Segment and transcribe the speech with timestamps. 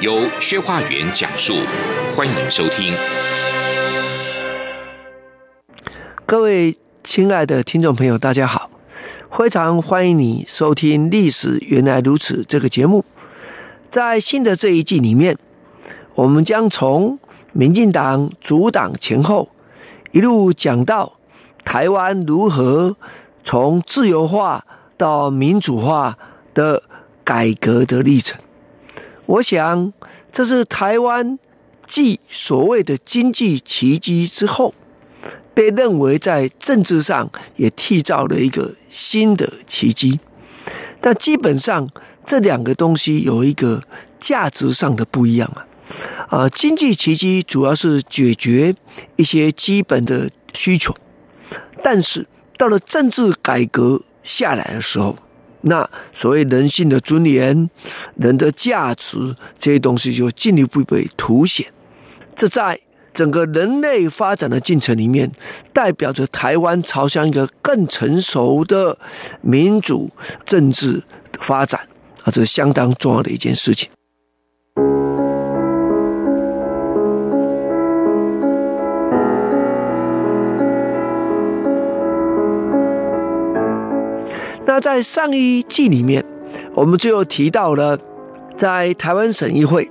[0.00, 1.56] 由薛化元讲述，
[2.14, 2.94] 欢迎收听。
[6.24, 8.70] 各位亲爱的听众朋友，大家好，
[9.28, 13.04] 非常欢迎你收听《历史原来如此》这个节目。
[13.90, 15.36] 在新的这一季里面，
[16.14, 17.18] 我们将从
[17.52, 19.48] 民进党主党前后
[20.12, 21.14] 一路讲到
[21.64, 22.96] 台湾如何
[23.42, 24.64] 从自由化
[24.96, 26.16] 到民主化
[26.54, 26.84] 的。
[27.24, 28.40] 改革的历程，
[29.28, 29.92] 我想
[30.32, 31.38] 这是台湾
[31.86, 34.72] 继所谓的经济奇迹之后，
[35.52, 40.18] 被认为在政治上也缔造了一个新的奇迹。
[41.00, 41.88] 但基本上
[42.24, 43.82] 这两个东西有一个
[44.18, 45.66] 价值上的不一样啊。
[46.28, 48.74] 啊，经济奇迹主要是解决
[49.16, 50.94] 一些基本的需求，
[51.82, 52.26] 但是
[52.56, 55.16] 到了政治改革下来的时候，
[55.62, 57.68] 那所谓人性的尊严、
[58.16, 61.66] 人的价值这些东西就进一步被凸显。
[62.34, 62.80] 这在
[63.12, 65.30] 整个人类发展的进程里面，
[65.72, 68.96] 代表着台湾朝向一个更成熟的
[69.40, 70.08] 民主
[70.44, 71.02] 政治
[71.40, 71.80] 发展
[72.22, 73.88] 啊，这是相当重要的一件事情。
[84.80, 86.24] 在上一季里面，
[86.74, 87.98] 我们就提到了，
[88.56, 89.90] 在台湾省议会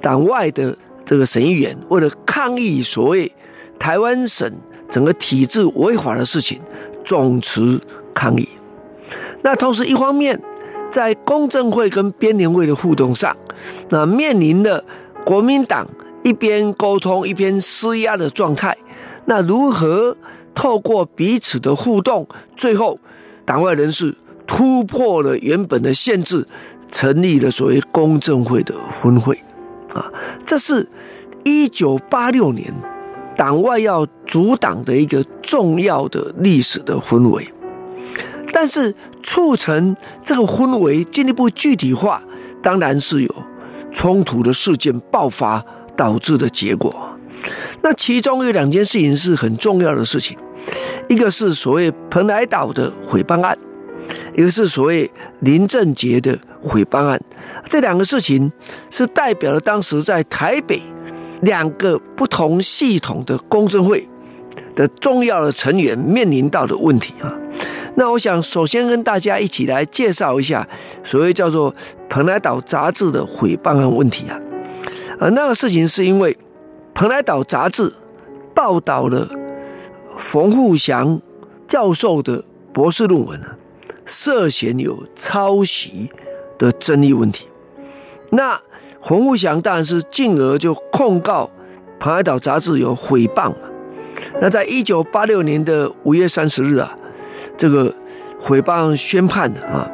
[0.00, 3.32] 党外的这个省议员，为了抗议所谓
[3.78, 4.50] 台湾省
[4.88, 6.60] 整个体制违法的事情，
[7.04, 7.80] 总辞
[8.14, 8.48] 抗议。
[9.42, 10.40] 那同时，一方面
[10.90, 13.36] 在公政会跟编联会的互动上，
[13.90, 14.84] 那面临了
[15.24, 15.88] 国民党
[16.24, 18.76] 一边沟通一边施压的状态。
[19.26, 20.16] 那如何
[20.54, 22.26] 透过彼此的互动，
[22.56, 22.98] 最后？
[23.44, 24.14] 党外人士
[24.48, 26.44] 突破了原本的限制，
[26.90, 29.38] 成立了所谓公政会的分会，
[29.94, 30.10] 啊，
[30.44, 30.88] 这是
[31.44, 32.74] 一九八六年
[33.36, 37.46] 党外要组党的一个重要的历史的氛围。
[38.50, 39.94] 但是促成
[40.24, 42.22] 这个氛围进一步具体化，
[42.62, 43.34] 当然是有
[43.92, 45.62] 冲突的事件爆发
[45.94, 46.92] 导致的结果。
[47.82, 50.36] 那其中有两件事情是很重要的事情。
[51.08, 53.56] 一个是所谓蓬莱岛的毁谤案，
[54.38, 55.10] 一个是所谓
[55.40, 57.20] 林正杰的诽谤案，
[57.68, 58.52] 这两个事情
[58.88, 60.80] 是代表了当时在台北
[61.42, 64.08] 两个不同系统的公证会
[64.76, 67.34] 的重要的成员面临到的问题啊。
[67.96, 70.64] 那我想首先跟大家一起来介绍一下
[71.02, 71.74] 所谓叫做
[72.08, 74.38] 蓬莱岛杂志的诽谤案问题啊。
[75.18, 76.38] 呃，那个事情是因为
[76.94, 77.92] 蓬莱岛杂志
[78.54, 79.28] 报道了。
[80.16, 81.20] 冯富祥
[81.66, 83.56] 教授的博士论文啊，
[84.08, 86.10] 涉嫌有抄袭
[86.58, 87.46] 的争议问题。
[88.30, 88.60] 那
[89.00, 91.44] 冯沪祥当然是进而就控告
[92.00, 93.52] 《蓬海岛杂志》有诽谤。
[94.40, 96.96] 那在一九八六年的五月三十日啊，
[97.56, 97.94] 这个
[98.40, 99.88] 诽谤宣判的啊。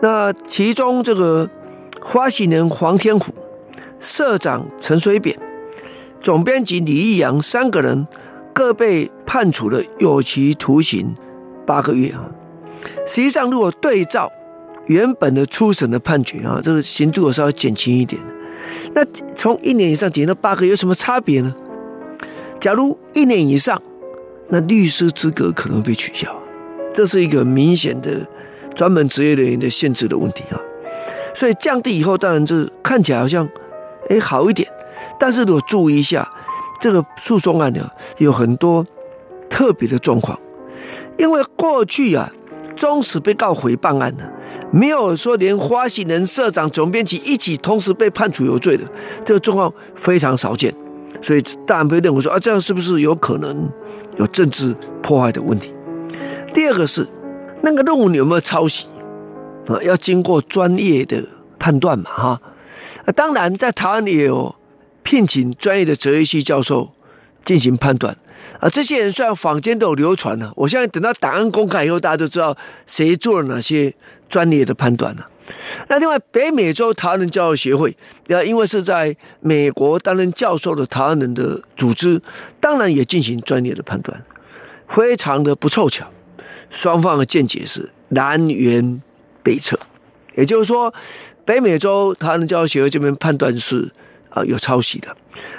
[0.00, 1.50] 那其中这个
[2.00, 3.34] 发行人黄天虎、
[3.98, 5.38] 社长陈水扁、
[6.22, 8.06] 总编辑李义阳三个人。
[8.54, 11.14] 各被判处了有期徒刑
[11.64, 12.28] 八个月啊！
[13.12, 14.32] 实际上，如果对照
[14.86, 18.18] 原本的初审的判决啊，这个刑度有稍微减轻一点。
[18.94, 21.54] 那从一年以上减到八个，有什么差别呢？
[22.58, 23.82] 假如一年以上，
[24.48, 26.34] 那律师资格可能被取消，
[26.94, 28.26] 这是一个明显的
[28.74, 30.56] 专门职业人员的限制的问题啊。
[31.34, 33.46] 所以降低以后，当然这看起来好像
[34.08, 34.66] 哎好一点，
[35.18, 36.26] 但是如果注意一下。
[36.80, 37.88] 这个诉讼案呢，
[38.18, 38.84] 有很多
[39.48, 40.36] 特别的状况，
[41.16, 42.32] 因为过去啊，
[42.76, 44.24] 中时被告诽谤案的，
[44.70, 48.84] 没有说连发行人、社长、总编辑一起同时被判处有罪的，
[49.24, 50.74] 这个状况非常少见，
[51.20, 53.70] 所以大家会认为说啊，这样是不是有可能
[54.16, 55.72] 有政治破坏的问题？
[56.54, 57.06] 第二个是
[57.62, 58.86] 那个论文有没有抄袭
[59.68, 59.82] 啊？
[59.82, 61.24] 要经过专业的
[61.58, 62.42] 判断嘛，哈，
[63.14, 64.54] 当然在台湾也有。
[65.04, 66.88] 聘请专业的哲学系教授
[67.44, 68.16] 进行判断。
[68.58, 72.56] 啊，这些人虽然坊间都有流传呢，我相信等到档案公开以后，大家都知道
[72.86, 73.94] 谁做了哪些
[74.28, 75.28] 专业的判断了。
[75.88, 77.96] 那另外，北美洲台湾人教育协会，
[78.28, 82.20] 呃，因为是在美国担任教授的台湾人的组织，
[82.60, 84.22] 当然也进行专业的判断，
[84.88, 86.08] 非常的不凑巧，
[86.70, 89.00] 双方的见解是南辕
[89.42, 89.78] 北辙，
[90.36, 90.94] 也就是说，
[91.44, 93.92] 北美洲台湾人教育协会这边判断是
[94.30, 95.14] 啊有抄袭的，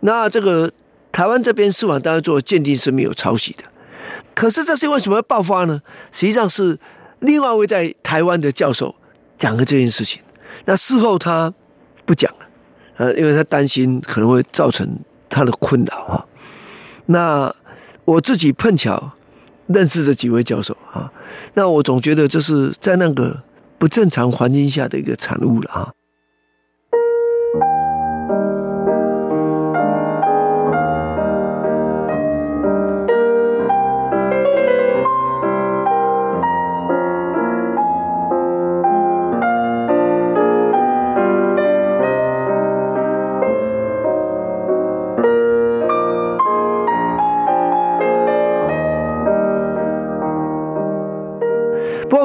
[0.00, 0.70] 那这个
[1.16, 3.64] 台湾这边司法单位做鉴定是没有抄袭的，
[4.34, 5.80] 可是这是为什么要爆发呢？
[6.12, 6.78] 实际上是
[7.20, 8.94] 另外一位在台湾的教授。
[9.38, 10.20] 讲了这件事情，
[10.66, 11.54] 那事后他
[12.04, 12.46] 不讲了，
[12.98, 14.98] 呃，因为他担心可能会造成
[15.30, 16.26] 他的困扰啊。
[17.06, 17.54] 那
[18.04, 19.12] 我自己碰巧
[19.68, 21.10] 认识这几位教授啊，
[21.54, 23.42] 那我总觉得这是在那个
[23.78, 25.92] 不正常环境下的一个产物了啊。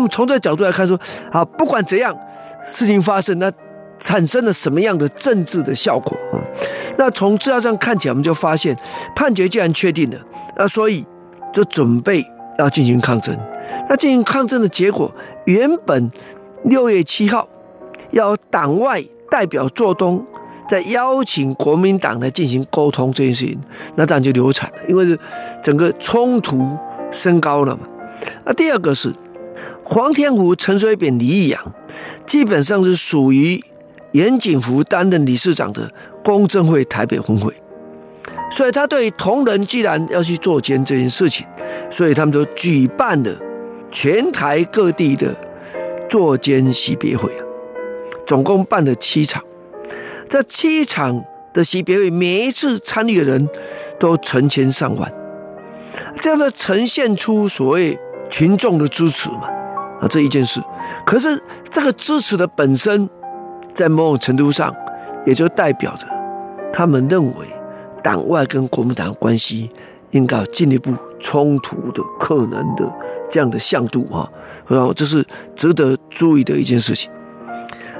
[0.00, 0.98] 我们从这个角度来看，说
[1.30, 2.16] 啊，不管怎样，
[2.66, 3.52] 事情发生，那
[3.98, 6.40] 产生了什么样的政治的效果啊？
[6.96, 8.74] 那从资料上看起来，我们就发现，
[9.14, 10.18] 判决既然确定了，
[10.56, 11.04] 那所以
[11.52, 12.24] 就准备
[12.58, 13.38] 要进行抗争。
[13.90, 15.12] 那进行抗争的结果，
[15.44, 16.10] 原本
[16.64, 17.46] 六月七号
[18.12, 20.24] 要党外代表做东，
[20.66, 23.60] 再邀请国民党来进行沟通这件事情，
[23.96, 25.18] 那当然就流产了，因为是
[25.62, 26.78] 整个冲突
[27.10, 27.82] 升高了嘛。
[28.46, 29.14] 那第二个是。
[29.84, 31.74] 黄天福、陈水扁、李义阳，
[32.26, 33.62] 基本上是属于
[34.12, 35.90] 严景福担任理事长的
[36.22, 37.52] 公正会台北分会，
[38.50, 41.46] 所以他对同仁既然要去做监这件事情，
[41.90, 43.36] 所以他们就举办了
[43.90, 45.34] 全台各地的
[46.08, 47.30] 坐监惜别会，
[48.26, 49.42] 总共办了七场，
[50.28, 53.48] 这七场的惜别会，每一次参与的人
[53.98, 55.12] 都成千上万，
[56.20, 57.98] 这样的呈现出所谓
[58.30, 59.48] 群众的支持嘛。
[60.00, 60.62] 啊，这一件事，
[61.04, 61.38] 可是
[61.68, 63.06] 这个支持的本身，
[63.74, 64.74] 在某种程度上，
[65.26, 66.06] 也就代表着
[66.72, 67.46] 他们认为
[68.02, 69.68] 党外跟国民党关系
[70.12, 72.90] 应该进一步冲突的可能的
[73.28, 74.26] 这样的向度啊，
[74.66, 75.22] 然后这是
[75.54, 77.10] 值得注意的一件事情。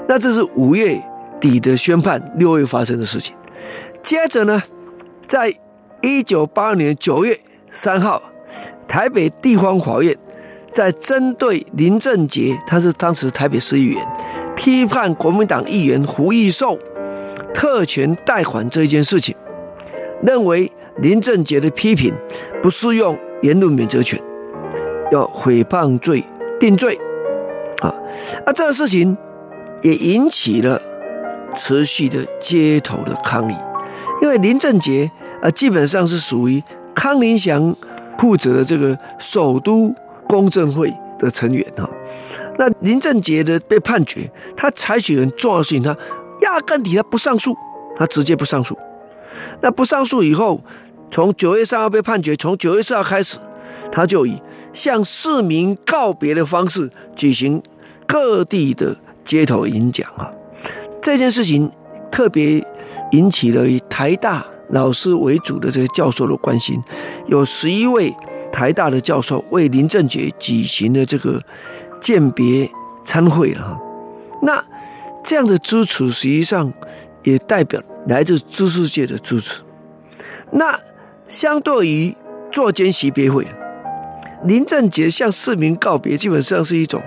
[0.07, 0.99] 那这是五月
[1.39, 3.35] 底的宣判，六月发生的事情。
[4.01, 4.63] 接着呢，
[5.27, 5.53] 在
[6.01, 7.39] 一九八二年九月
[7.69, 8.23] 三号，
[8.87, 10.17] 台北地方法院。
[10.73, 14.07] 在针对林正杰，他是当时台北市议员，
[14.55, 16.79] 批判国民党议员胡义寿
[17.53, 19.35] 特权贷款这一件事情，
[20.23, 20.71] 认为
[21.01, 22.13] 林正杰的批评
[22.63, 24.17] 不适用言论免责权，
[25.11, 26.23] 要诽谤罪
[26.57, 26.97] 定罪。
[27.81, 27.93] 啊，
[28.45, 29.17] 那这个事情
[29.81, 30.81] 也引起了
[31.53, 33.55] 持续的街头的抗议，
[34.21, 35.11] 因为林正杰
[35.41, 36.63] 啊，基本上是属于
[36.95, 37.75] 康宁祥
[38.21, 39.93] 负责的这个首都。
[40.27, 40.89] 公正会
[41.19, 41.89] 的成员哈，
[42.57, 45.93] 那林正杰的被判决，他采取很重要的事情，他
[46.43, 47.53] 压根底他不上诉，
[47.97, 48.77] 他直接不上诉。
[49.59, 50.61] 那不上诉以后，
[51.09, 53.39] 从九月三号被判决，从九月四号开始，
[53.91, 54.41] 他就以
[54.71, 57.61] 向市民告别的方式举行
[58.07, 58.95] 各地的
[59.25, 60.31] 街头演讲啊。
[61.01, 61.69] 这件事情
[62.09, 62.65] 特别
[63.11, 66.83] 引起了台大老师为主的这些教授的关心，
[67.27, 68.15] 有十一位。
[68.51, 71.41] 台大的教授为林正杰举行了这个
[72.01, 72.69] 鉴别
[73.01, 73.79] 参会了哈，
[74.41, 74.61] 那
[75.23, 76.73] 这样的支持实际上
[77.23, 79.61] 也代表来自知识界的支持。
[80.51, 80.77] 那
[81.29, 82.13] 相对于
[82.51, 83.47] 作监惜别会，
[84.43, 87.01] 林正杰向市民告别，基本上是一种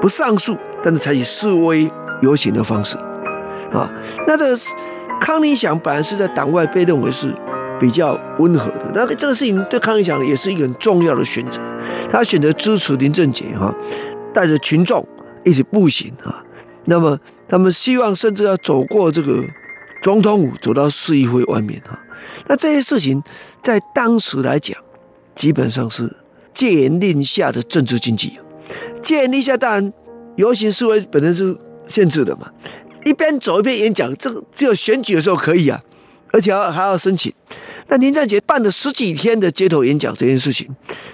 [0.00, 1.90] 不上诉，但是采取示威
[2.22, 2.96] 游行的方式
[3.72, 3.92] 啊。
[4.26, 4.56] 那这个
[5.20, 7.34] 康宁祥本来是在党外被认为是。
[7.80, 11.60] 比较温和的，那这个事情对康宁祥也是一个很重要的选择。
[12.10, 13.72] 他选择支持林正杰哈，
[14.34, 15.06] 带着群众
[15.44, 16.42] 一起步行啊。
[16.86, 19.44] 那么他们希望甚至要走过这个
[20.02, 21.96] 总统府，走到市议会外面哈。
[22.48, 23.22] 那这些事情
[23.62, 24.76] 在当时来讲，
[25.36, 26.12] 基本上是
[26.52, 28.40] 戒严令下的政治经济。
[29.00, 29.92] 戒严令下当然
[30.34, 31.56] 游行示威本身是
[31.86, 32.50] 限制的嘛，
[33.08, 35.80] 一边走一边演讲，这个只有选举的时候可以啊。
[36.30, 37.32] 而且还要申请，
[37.86, 40.68] 那林占杰办了十几天的街头演讲这件事情，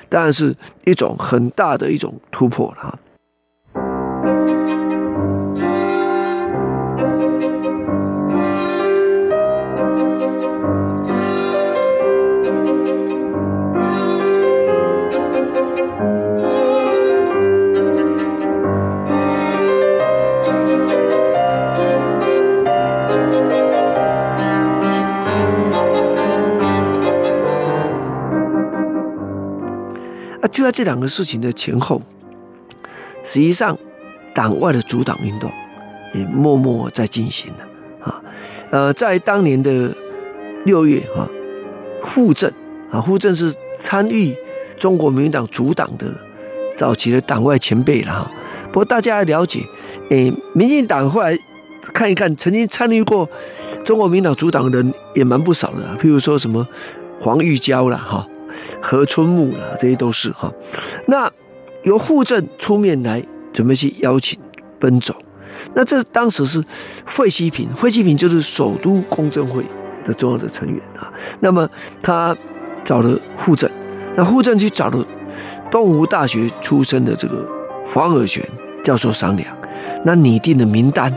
[0.08, 0.52] 当然是
[0.86, 2.98] 一种很大的一种突破了哈。
[30.64, 32.00] 在这两个事情的前后，
[33.22, 33.76] 实际上
[34.34, 35.50] 党外的组党运动
[36.14, 37.58] 也默默在进行了
[38.00, 38.22] 啊。
[38.70, 39.94] 呃，在当年的
[40.64, 41.28] 六月啊，
[42.02, 42.50] 傅政
[42.90, 44.34] 啊，傅政是参与
[44.78, 46.12] 中国民民党组党的
[46.76, 48.30] 早期的党外前辈了哈。
[48.68, 49.60] 不过大家要了解，
[50.08, 51.38] 诶，民进党后来
[51.92, 53.28] 看一看，曾经参与过
[53.84, 56.66] 中国民党组党的人也蛮不少的，譬如说什么
[57.18, 58.26] 黄玉娇了哈。
[58.80, 60.52] 何春木了，这些都是哈。
[61.06, 61.30] 那
[61.82, 64.38] 由傅政出面来准备去邀请
[64.78, 65.14] 奔走。
[65.74, 66.62] 那这当时是
[67.06, 69.64] 惠西平，惠西平就是首都公政会
[70.02, 71.12] 的重要的成员啊。
[71.40, 71.68] 那么
[72.02, 72.36] 他
[72.84, 73.70] 找了傅政，
[74.16, 75.06] 那傅政去找了
[75.70, 77.46] 东吴大学出身的这个
[77.84, 78.42] 黄尔玄
[78.82, 79.56] 教授商量，
[80.04, 81.12] 那拟定了名单。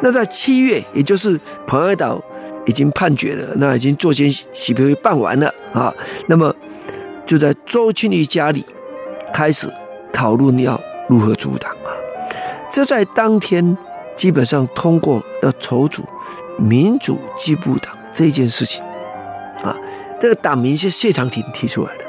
[0.00, 2.22] 那在七月，也就是彭二岛。
[2.66, 5.94] 已经判决了，那已经作监习评会办完了啊。
[6.26, 6.54] 那么
[7.24, 8.64] 就在周庆育家里
[9.32, 9.68] 开始
[10.12, 11.94] 讨论要如何组党啊。
[12.68, 13.76] 这在当天
[14.16, 16.02] 基本上通过要筹组
[16.58, 18.82] 民主进步党这件事情
[19.62, 19.74] 啊。
[20.20, 22.04] 这个党名是谢长廷提出来的。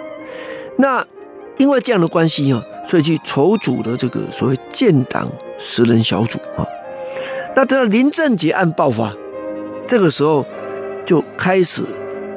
[0.78, 1.06] 那
[1.58, 6.66] 因为这样的关系啊，所以去筹组了这个所谓建党十人小组啊。
[7.56, 9.14] 那等到林正杰案爆发。
[9.88, 10.46] 这个时候
[11.06, 11.84] 就开始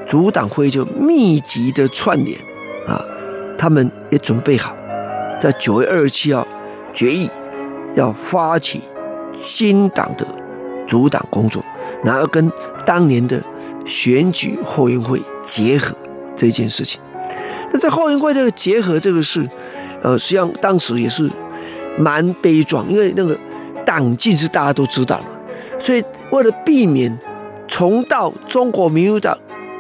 [0.06, 2.38] 组党会就密集的串联
[2.86, 3.04] 啊，
[3.58, 4.74] 他们也准备好，
[5.40, 6.46] 在九月二十七号
[6.92, 7.28] 决议
[7.96, 8.80] 要发起
[9.32, 10.24] 新党的
[10.86, 11.60] 组党工作，
[12.04, 12.52] 然后跟
[12.86, 13.42] 当年的
[13.84, 15.94] 选举后援会结合
[16.36, 17.00] 这件事情。
[17.72, 19.44] 那在后援会这个结合这个事，
[20.02, 21.28] 呃，实际上当时也是
[21.98, 23.36] 蛮悲壮，因为那个
[23.84, 27.18] 党纪是大家都知道的，所以为了避免。
[27.70, 29.38] 重蹈中国民主党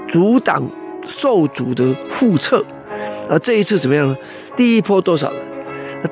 [0.08, 0.62] 阻挡
[1.04, 2.64] 受阻的覆辙，
[3.28, 4.16] 啊，这一次怎么样呢？
[4.56, 5.40] 第一波多少人？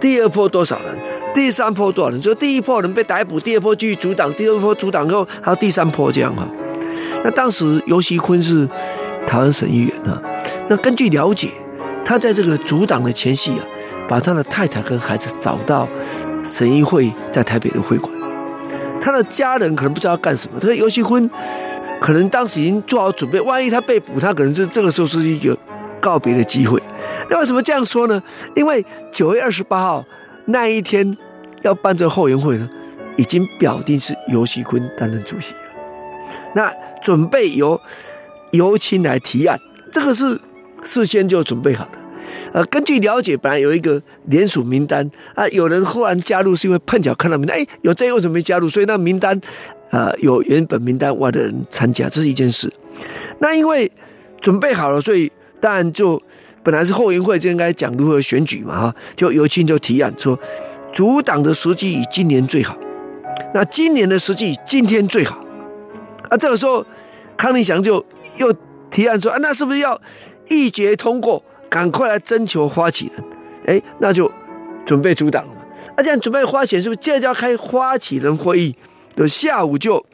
[0.01, 0.99] 第二波多少人？
[1.33, 2.21] 第三波多少人？
[2.21, 6.47] 就第一波人被逮捕，第二波继续阻挡，第二波阻挡后还有第三波这样哈。
[7.23, 8.69] 那当时游锡堃是
[9.27, 10.21] 台湾省议员啊。
[10.69, 11.49] 那根据了解，
[12.05, 13.65] 他在这个阻挡的前夕啊，
[14.09, 15.89] 把他的太太跟孩子找到
[16.43, 18.18] 省议会在台北的会馆。
[19.01, 21.29] 他的家人可能不知道要干什么，这个游锡坤
[22.01, 25.57] 可能当时已经做好准备，万一他被捕，他可能是这个时候是一个
[26.01, 26.83] 告别的机会。
[27.31, 28.23] 那为什么这样说呢？
[28.55, 30.05] 因为九月二十八号
[30.47, 31.17] 那一天
[31.63, 32.69] 要办这个后援会呢，
[33.17, 35.61] 已经表定是游锡坤担任主席了。
[36.55, 37.81] 那准备由
[38.53, 39.59] 尤青来提案，
[39.93, 40.41] 这个是
[40.83, 41.98] 事先就准备好的。
[42.53, 48.69] 呃，根据了解，本来有一个联署名单啊，有人忽然加入，是因为碰巧看到名单，哎，有这个为什么没加入？
[48.69, 49.41] 所以那名单
[49.91, 52.73] 啊，有原本名单外的人参加，这是一件事。
[53.39, 53.91] 那因为
[54.41, 55.31] 准备好了，所以
[55.61, 56.21] 当然就
[56.63, 60.39] 本来是后援会就应该讲如何选举嘛，哈，就游青就提案说，
[60.93, 62.77] 组党的时机以今年最好，
[63.55, 65.39] 那今年的时机今天最好。
[66.29, 66.85] 啊，这个时候
[67.37, 68.05] 康宁祥就
[68.39, 68.55] 又
[68.91, 70.01] 提案说，啊，那是不是要
[70.49, 71.43] 一决通过？
[71.69, 73.25] 赶快来征求发起人，
[73.67, 74.31] 哎，那就
[74.85, 75.53] 准备阻挡了。
[75.97, 78.75] 那这样准备发起人，是不是接着要开发起人会议？
[79.15, 80.05] 就下午就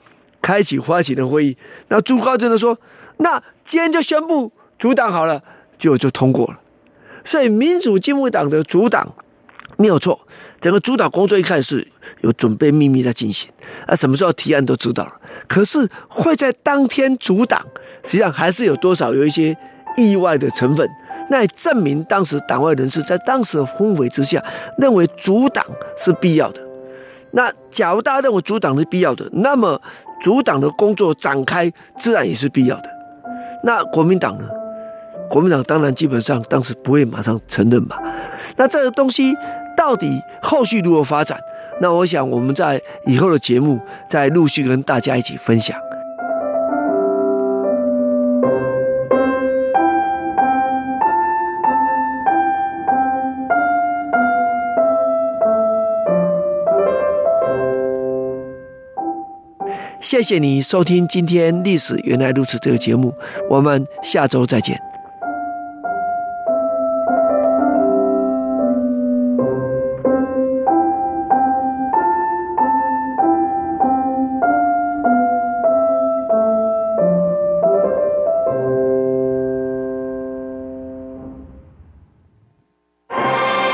[0.40, 1.56] 开启发起人会议。
[1.88, 2.78] 那朱高正就说
[3.18, 5.42] ：“那今天就宣布阻挡好了，
[5.78, 6.60] 就就通过了。”
[7.24, 9.14] 所以民主进步党的阻挡
[9.76, 10.26] 没有错，
[10.60, 11.86] 整个组党工作一开始
[12.20, 13.50] 有准备秘密在进行，
[13.86, 15.12] 啊，什么时候提案都知道了。
[15.46, 17.66] 可是会在当天阻挡，
[18.02, 19.56] 实际上还是有多少有一些
[19.96, 20.88] 意外的成分。
[21.30, 24.42] 那也证明当时党外人士在当时的氛围之下，
[24.78, 25.64] 认为阻挡
[25.96, 26.60] 是必要的。
[27.32, 29.80] 那假如大家认为阻挡是必要的，那么
[30.20, 32.90] 阻挡的工作展开自然也是必要的。
[33.62, 34.44] 那国民党呢？
[35.30, 37.98] 国民党当然基本上当时不会马上承认吧。
[38.56, 39.34] 那这个东西
[39.76, 41.38] 到底后续如何发展？
[41.80, 45.76] 那我想我们在以后的节目再陆续跟大家一起分享。
[60.04, 63.14] 谢谢你收听今天《历史原来如此》这个节目，
[63.48, 64.93] 我们下周再见。